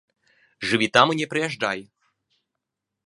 [0.69, 1.85] Жыві там і не прыязджай.